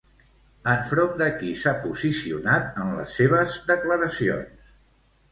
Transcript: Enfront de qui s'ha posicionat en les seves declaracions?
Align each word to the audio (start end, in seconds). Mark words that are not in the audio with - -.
Enfront 0.71 1.11
de 1.17 1.25
qui 1.41 1.51
s'ha 1.63 1.73
posicionat 1.83 2.79
en 2.85 2.89
les 3.01 3.13
seves 3.19 3.59
declaracions? 3.69 4.73